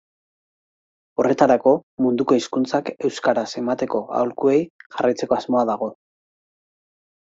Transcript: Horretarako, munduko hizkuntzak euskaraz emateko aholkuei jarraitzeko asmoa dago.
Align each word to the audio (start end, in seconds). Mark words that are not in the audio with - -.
Horretarako, 1.23 1.73
munduko 2.07 2.39
hizkuntzak 2.41 2.91
euskaraz 2.97 3.47
emateko 3.65 4.05
aholkuei 4.21 4.59
jarraitzeko 4.89 5.43
asmoa 5.43 5.67
dago. 5.77 5.97